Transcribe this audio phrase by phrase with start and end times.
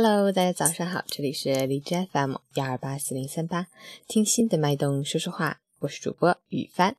[0.00, 3.66] Hello，大家早上好，这里是荔枝 FM 幺二八四零三八，
[4.06, 6.94] 听心的脉动说说话，我是主播雨帆。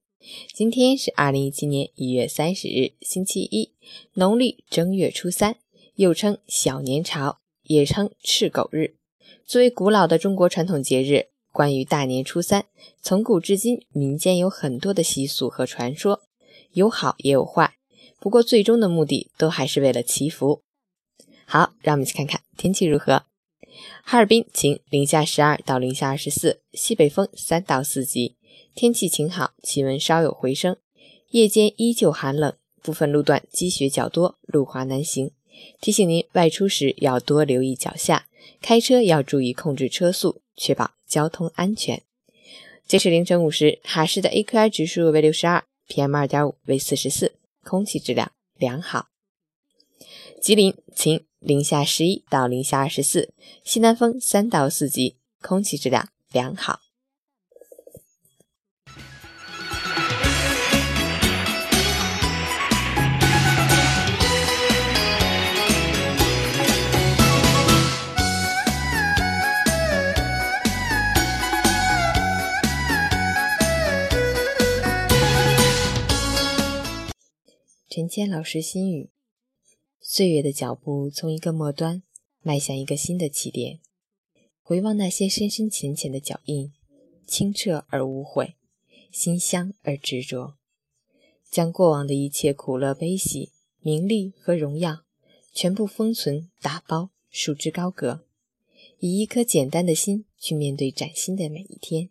[0.53, 3.71] 今天是二零一七年一月三十日，星期一，
[4.15, 5.55] 农历正月初三，
[5.95, 8.95] 又称小年朝，也称赤狗日。
[9.45, 12.65] 作为古老的中国传统节日，关于大年初三，
[13.01, 16.23] 从古至今民间有很多的习俗和传说，
[16.73, 17.75] 有好也有坏，
[18.19, 20.63] 不过最终的目的都还是为了祈福。
[21.51, 23.23] 好，让我们去看看天气如何。
[24.03, 28.35] 哈尔滨晴，零下十二到零下二十四，西北风三到四级，
[28.75, 30.77] 天气晴好，气温稍有回升。
[31.29, 35.31] 夜间依旧寒冷，部分路段积雪较多，路滑难行。
[35.81, 38.27] 提醒您外出时要多留意脚下，
[38.61, 42.03] 开车要注意控制车速，确保交通安全。
[42.85, 49.07] 截止凌晨五时，哈市的 AQI 指数为六十二，PM 二点五为四十四，空气质量良好。
[50.39, 51.25] 吉林晴。
[51.39, 56.81] 零下十一到零下二十四，西南风三到四级，空气质量良好。
[77.89, 79.09] 陈谦老师心语。
[80.11, 82.01] 岁月的脚步从一个末端
[82.41, 83.79] 迈向一个新的起点，
[84.63, 86.73] 回望那些深深浅浅的脚印，
[87.27, 88.55] 清澈而无悔，
[89.11, 90.55] 馨香而执着，
[91.51, 95.03] 将过往的一切苦乐悲喜、名利和荣耀
[95.53, 98.25] 全部封存打包，束之高阁，
[98.97, 102.09] 以一颗简单的心去面对崭新的每一天，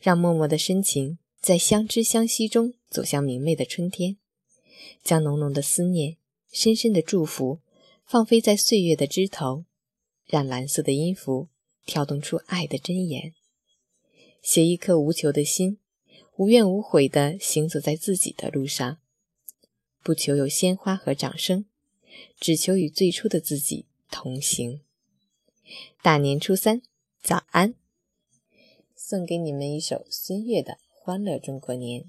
[0.00, 4.16] 让默默的深情在相知相惜中走向明媚的春天，
[5.04, 6.16] 将浓浓的思念。
[6.50, 7.60] 深深的祝福，
[8.04, 9.64] 放飞在岁月的枝头，
[10.26, 11.48] 让蓝色的音符
[11.84, 13.34] 跳动出爱的真言。
[14.42, 15.78] 写一颗无求的心，
[16.36, 18.98] 无怨无悔地行走在自己的路上，
[20.02, 21.66] 不求有鲜花和掌声，
[22.40, 24.80] 只求与最初的自己同行。
[26.02, 26.80] 大年初三，
[27.22, 27.74] 早安！
[28.96, 32.02] 送给你们一首孙悦的《欢乐中国年》。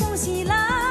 [0.00, 0.89] 恭喜啦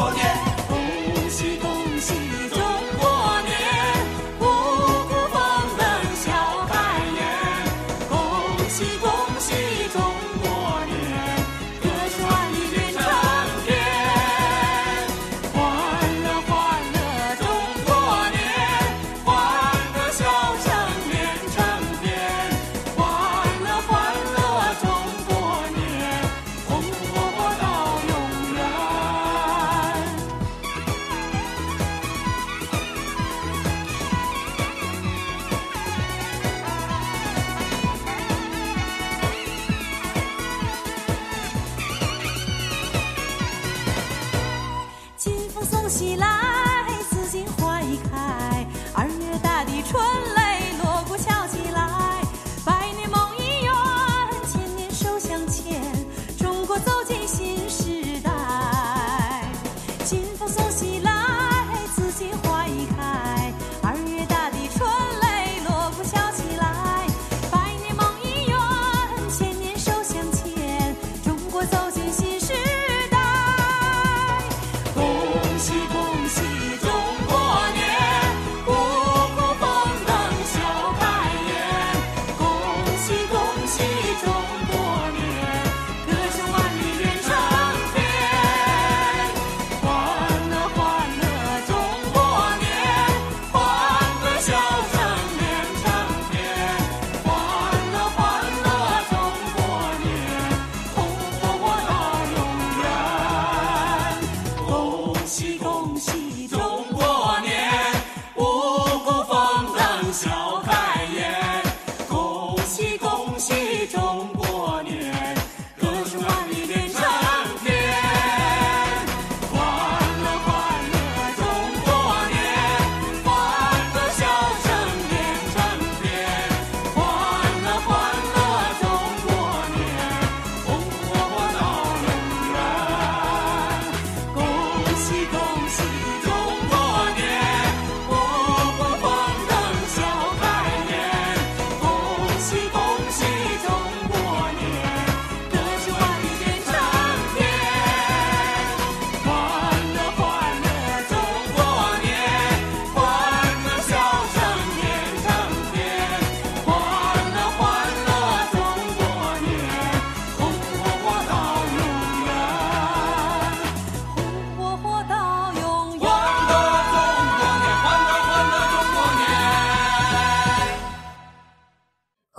[0.00, 1.68] 恭喜恭
[2.00, 2.14] 喜
[2.48, 2.58] 中
[2.98, 3.52] 国年
[4.40, 5.36] 五谷丰
[5.76, 5.84] 登
[6.16, 6.32] 笑
[6.68, 6.74] 开
[7.18, 7.20] 颜
[8.08, 8.18] 恭
[8.70, 9.52] 喜恭喜
[9.92, 10.00] 中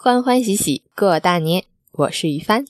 [0.03, 2.65] 欢欢喜喜过大年，我是于帆。